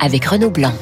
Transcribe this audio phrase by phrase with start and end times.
[0.00, 0.72] avec Renaud Blanc.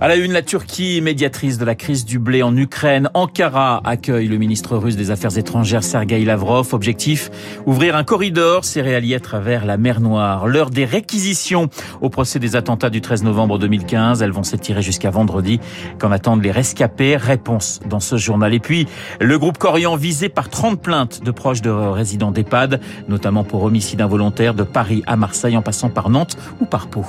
[0.00, 3.08] À la une, la Turquie, médiatrice de la crise du blé en Ukraine.
[3.14, 6.74] Ankara accueille le ministre russe des Affaires étrangères Sergei Lavrov.
[6.74, 7.30] Objectif,
[7.66, 10.46] ouvrir un corridor céréalier à travers la mer Noire.
[10.46, 11.68] L'heure des réquisitions
[12.00, 14.22] au procès des attentats du 13 novembre 2015.
[14.22, 15.60] Elles vont s'étirer jusqu'à vendredi.
[15.98, 17.16] Qu'en attendent les rescapés?
[17.16, 18.54] Réponse dans ce journal.
[18.54, 18.86] Et puis,
[19.20, 24.00] le groupe Corian visé par 30 plaintes de proches de résidents d'EHPAD, notamment pour homicide
[24.00, 27.04] involontaire de Paris à Marseille en passant par Nantes ou par Pau.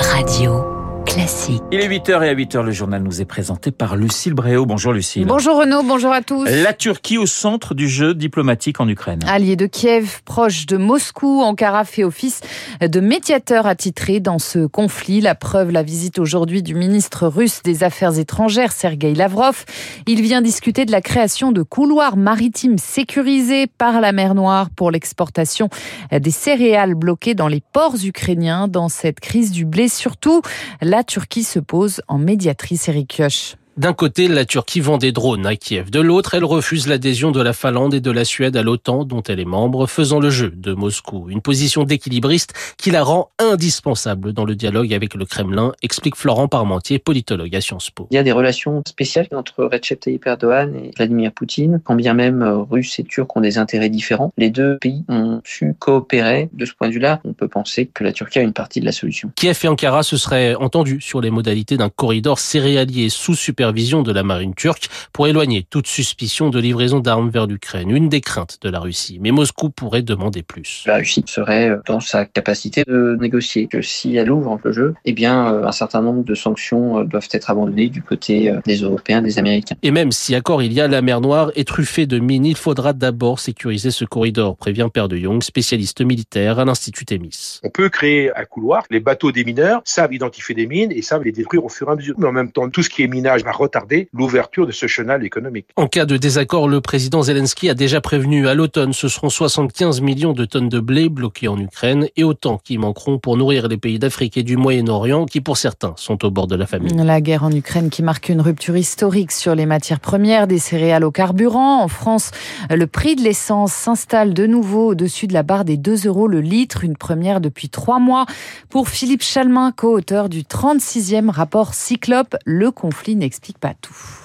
[0.00, 0.77] Radio.
[1.08, 1.62] Classique.
[1.72, 4.66] Il est 8h et à 8h, le journal nous est présenté par Lucille Bréau.
[4.66, 5.24] Bonjour Lucille.
[5.24, 6.44] Bonjour Renaud, bonjour à tous.
[6.44, 9.20] La Turquie au centre du jeu diplomatique en Ukraine.
[9.26, 12.40] Allié de Kiev, proche de Moscou, Ankara fait office
[12.82, 15.22] de médiateur attitré dans ce conflit.
[15.22, 19.64] La preuve, la visite aujourd'hui du ministre russe des Affaires étrangères, Sergei Lavrov.
[20.06, 24.90] Il vient discuter de la création de couloirs maritimes sécurisés par la mer Noire pour
[24.90, 25.70] l'exportation
[26.12, 29.88] des céréales bloquées dans les ports ukrainiens dans cette crise du blé.
[29.88, 30.42] Surtout,
[30.82, 33.56] la Turquie se pose en médiatrice, Eric Kioch.
[33.78, 35.92] D'un côté, la Turquie vend des drones à Kiev.
[35.92, 39.22] De l'autre, elle refuse l'adhésion de la Finlande et de la Suède à l'OTAN, dont
[39.22, 41.30] elle est membre, faisant le jeu de Moscou.
[41.30, 46.48] Une position d'équilibriste qui la rend indispensable dans le dialogue avec le Kremlin, explique Florent
[46.48, 48.08] Parmentier, politologue à Sciences Po.
[48.10, 51.80] Il y a des relations spéciales entre Recep Tayyip Erdogan et Vladimir Poutine.
[51.84, 55.40] Quand bien même euh, Russes et Turcs ont des intérêts différents, les deux pays ont
[55.44, 56.48] su coopérer.
[56.52, 58.86] De ce point de vue-là, on peut penser que la Turquie a une partie de
[58.86, 59.30] la solution.
[59.36, 64.02] Kiev et Ankara se seraient entendus sur les modalités d'un corridor céréalier sous super vision
[64.02, 68.20] de la marine turque pour éloigner toute suspicion de livraison d'armes vers l'Ukraine, une des
[68.20, 69.18] craintes de la Russie.
[69.20, 70.84] Mais Moscou pourrait demander plus.
[70.86, 75.12] La Russie serait dans sa capacité de négocier que si elle ouvre le jeu, eh
[75.12, 79.76] bien un certain nombre de sanctions doivent être abandonnées du côté des Européens, des Américains.
[79.82, 82.56] Et même si accord il y a, la mer Noire est truffée de mines, il
[82.56, 87.60] faudra d'abord sécuriser ce corridor, prévient Père de Jong, spécialiste militaire à l'Institut Témis.
[87.62, 91.22] On peut créer un couloir, les bateaux des mineurs savent identifier des mines et savent
[91.22, 92.14] les détruire au fur et à mesure.
[92.18, 95.24] Mais en même temps, tout ce qui est minage va retarder l'ouverture de ce chenal
[95.24, 95.66] économique.
[95.76, 100.02] En cas de désaccord, le président Zelensky a déjà prévenu à l'automne, ce seront 75
[100.02, 103.78] millions de tonnes de blé bloquées en Ukraine et autant qui manqueront pour nourrir les
[103.78, 107.02] pays d'Afrique et du Moyen-Orient qui pour certains sont au bord de la famine.
[107.02, 111.04] La guerre en Ukraine qui marque une rupture historique sur les matières premières, des céréales
[111.04, 111.82] au carburant.
[111.82, 112.32] En France,
[112.68, 116.40] le prix de l'essence s'installe de nouveau au-dessus de la barre des 2 euros le
[116.40, 118.26] litre, une première depuis trois mois.
[118.68, 123.16] Pour Philippe Chalmin, co-auteur du 36e rapport Cyclope, le conflit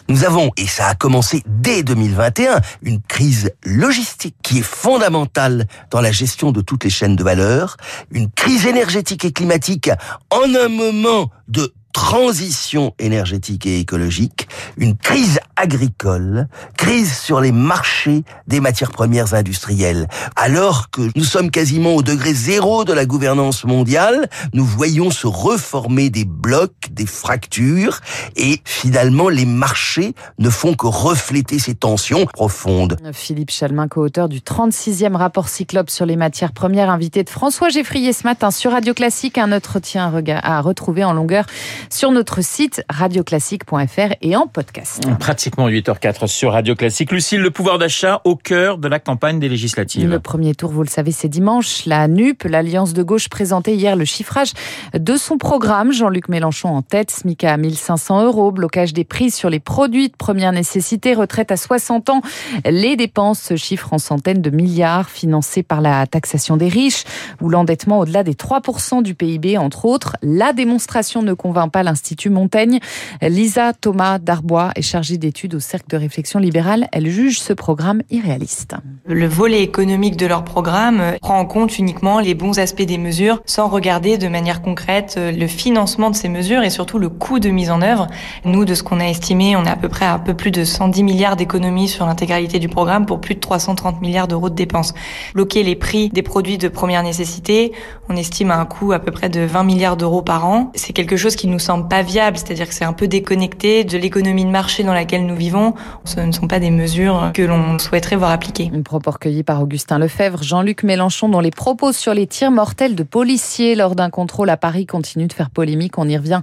[0.09, 6.01] Nous avons, et ça a commencé dès 2021, une crise logistique qui est fondamentale dans
[6.01, 7.77] la gestion de toutes les chaînes de valeur,
[8.11, 9.89] une crise énergétique et climatique
[10.29, 18.23] en un moment de transition énergétique et écologique, une crise agricole, crise sur les marchés
[18.47, 20.07] des matières premières industrielles.
[20.35, 25.27] Alors que nous sommes quasiment au degré zéro de la gouvernance mondiale, nous voyons se
[25.27, 28.01] reformer des blocs, des fractures,
[28.35, 32.97] et finalement les marchés ne font que refléter ces tensions profondes.
[33.13, 38.11] Philippe Chalmin, co-auteur du 36e rapport Cyclope sur les matières premières, invité de François Geffrier
[38.11, 40.11] ce matin sur Radio Classique, un entretien
[40.41, 41.45] à retrouver en longueur
[41.89, 45.03] sur notre site radioclassique.fr et en podcast.
[45.19, 47.11] Pratiquement 8h04 sur Radio Classique.
[47.11, 50.09] Lucille, le pouvoir d'achat au cœur de la campagne des législatives.
[50.09, 51.85] Le premier tour, vous le savez, c'est dimanche.
[51.85, 54.51] La NUP, l'Alliance de gauche, présentait hier le chiffrage
[54.93, 55.91] de son programme.
[55.91, 60.15] Jean-Luc Mélenchon en tête, SMIC à 1500 euros, blocage des prix sur les produits de
[60.15, 62.21] première nécessité, retraite à 60 ans.
[62.65, 67.03] Les dépenses se chiffrent en centaines de milliards financés par la taxation des riches
[67.41, 70.17] ou l'endettement au-delà des 3% du PIB, entre autres.
[70.21, 72.79] La démonstration ne convainc pas l'Institut Montaigne.
[73.21, 76.87] Lisa Thomas Darbois est chargée d'études au Cercle de réflexion libérale.
[76.91, 78.75] Elle juge ce programme irréaliste.
[79.05, 83.41] Le volet économique de leur programme prend en compte uniquement les bons aspects des mesures
[83.45, 87.49] sans regarder de manière concrète le financement de ces mesures et surtout le coût de
[87.49, 88.07] mise en œuvre.
[88.45, 90.51] Nous, de ce qu'on a estimé, on est à peu près à un peu plus
[90.51, 94.55] de 110 milliards d'économies sur l'intégralité du programme pour plus de 330 milliards d'euros de
[94.55, 94.93] dépenses.
[95.33, 97.71] Bloquer les prix des produits de première nécessité,
[98.09, 100.71] on estime à un coût à peu près de 20 milliards d'euros par an.
[100.75, 103.97] C'est quelque chose qui nous semble pas viable, c'est-à-dire que c'est un peu déconnecté de
[103.97, 105.73] l'économie de marché dans laquelle nous vivons.
[106.03, 108.69] Ce ne sont pas des mesures que l'on souhaiterait voir appliquées.
[108.73, 112.95] Une propos recueilli par Augustin Lefebvre, Jean-Luc Mélenchon, dont les propos sur les tirs mortels
[112.95, 115.97] de policiers lors d'un contrôle à Paris continuent de faire polémique.
[115.97, 116.41] On y revient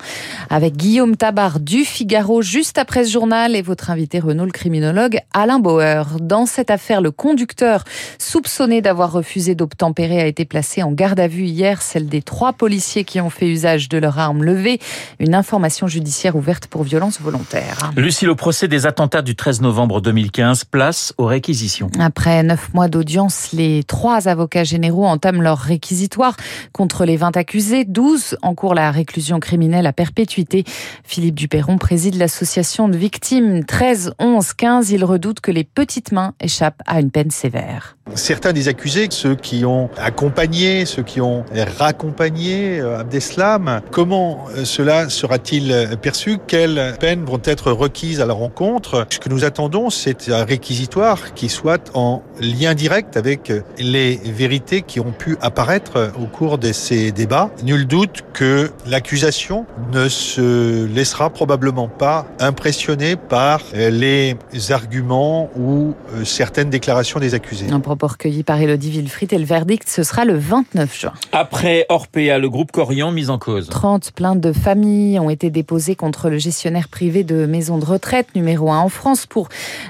[0.49, 5.21] avec Guillaume Tabar du Figaro juste après ce journal et votre invité Renaud, le criminologue
[5.35, 6.05] Alain Bauer.
[6.21, 7.85] Dans cette affaire, le conducteur
[8.19, 12.53] soupçonné d'avoir refusé d'obtempérer a été placé en garde à vue hier, celle des trois
[12.53, 14.79] policiers qui ont fait usage de leur arme levée
[15.19, 17.93] Une information judiciaire ouverte pour violence volontaire.
[17.97, 21.91] Lucie, le procès des attentats du 13 novembre 2015, place aux réquisitions.
[21.99, 26.37] Après neuf mois d'audience, les trois avocats généraux entament leur réquisitoire
[26.73, 30.65] contre les 20 accusés, 12 en cours la réclusion criminelle à perpétuité.
[31.05, 34.91] Philippe Duperron préside l'association de victimes 13, 11, 15.
[34.91, 37.97] Il redoute que les petites mains échappent à une peine sévère.
[38.15, 41.45] Certains des accusés, ceux qui ont accompagné, ceux qui ont
[41.79, 46.39] raccompagné euh, Abdeslam, comment euh, cela sera-t-il perçu?
[46.49, 49.07] Quelles peines vont être requises à la rencontre?
[49.11, 54.83] Ce que nous attendons, c'est un réquisitoire qui soit en lien direct avec les vérités
[54.83, 57.51] qui ont pu apparaître au cours de ces débats.
[57.63, 64.35] Nul doute que l'accusation ne se laissera probablement pas impressionner par les
[64.71, 67.67] arguments ou euh, certaines déclarations des accusés
[68.09, 71.13] recueilli par Elodie Villefrit et le verdict, ce sera le 29 juin.
[71.33, 73.69] Après Orpea, le groupe Corian mis en cause.
[73.69, 78.35] 30 plaintes de familles ont été déposées contre le gestionnaire privé de maisons de retraite
[78.35, 79.49] numéro 1 en France pour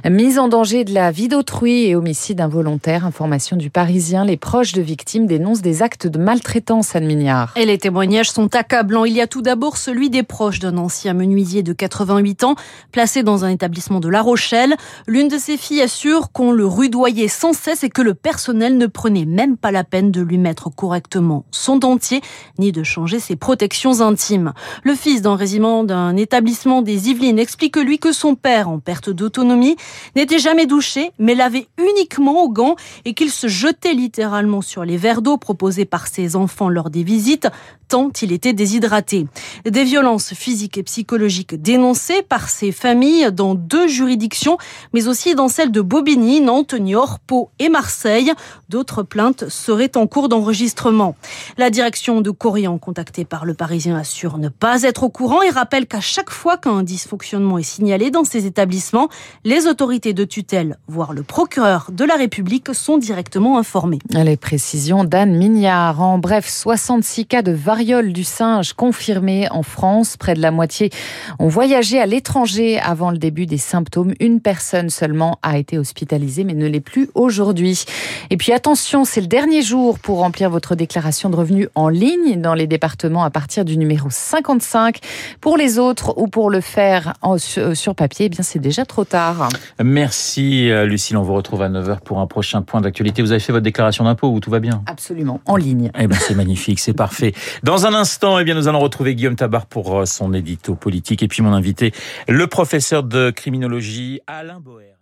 [0.08, 3.04] mise en danger de la vie d'autrui et homicide involontaire.
[3.04, 7.52] Information du Parisien, les proches de victimes dénoncent des actes de maltraitance à Mignard.
[7.56, 9.04] Et les témoignages sont accablants.
[9.04, 12.54] Il y a tout d'abord celui des proches d'un ancien menuisier de 88 ans
[12.92, 14.76] placé dans un établissement de La Rochelle.
[15.06, 18.87] L'une de ses filles assure qu'on le rudoyait sans cesse et que le personnel ne
[18.87, 22.20] prenait même pas la peine de lui mettre correctement son dentier,
[22.58, 24.52] ni de changer ses protections intimes.
[24.82, 29.11] Le fils d'un résident d'un établissement des Yvelines explique lui que son père, en perte
[29.11, 29.77] d'autonomie,
[30.17, 34.97] n'était jamais douché, mais lavait uniquement aux gants et qu'il se jetait littéralement sur les
[34.97, 37.49] verres d'eau proposés par ses enfants lors des visites,
[37.90, 39.26] tant il était déshydraté.
[39.64, 44.58] Des violences physiques et psychologiques dénoncées par ses familles dans deux juridictions,
[44.94, 48.32] mais aussi dans celles de Bobigny, Nantes, Niort, Pau et Marseille.
[48.69, 51.16] D'autres plaintes seraient en cours d'enregistrement.
[51.58, 55.50] La direction de Corian, contactée par le Parisien, assure ne pas être au courant et
[55.50, 59.08] rappelle qu'à chaque fois qu'un dysfonctionnement est signalé dans ces établissements,
[59.44, 63.98] les autorités de tutelle, voire le procureur de la République, sont directement informées.
[64.10, 66.00] Les précisions d'Anne Mignard.
[66.00, 70.19] En bref, 66 cas de variole du singe confirmés en France.
[70.19, 70.91] Près de la moitié
[71.38, 74.12] ont voyagé à l'étranger avant le début des symptômes.
[74.21, 77.87] Une personne seulement a été hospitalisée mais ne l'est plus aujourd'hui.
[78.29, 82.38] Et puis attention, c'est le dernier jour pour remplir votre déclaration de revenus en ligne
[82.38, 84.99] dans les départements à partir du numéro 55.
[85.41, 87.38] Pour les autres ou pour le faire euh,
[87.75, 89.49] sur papier, eh bien c'est déjà trop tard.
[89.83, 93.23] Merci euh, Lucille, on vous retrouve à 9h pour un prochain point d'actualité.
[93.23, 94.83] Vous avez fait votre déclaration d'impôt ou tout va bien?
[94.85, 95.91] Absolument, en ligne.
[95.99, 97.33] Eh bien c'est magnifique, c'est parfait.
[97.62, 101.22] Dans un instant, eh bien nous allons retrouver Guillaume Tabar pour euh, son édito politique
[101.22, 101.93] et puis mon invité,
[102.26, 105.00] le professeur de criminologie Alain Boer.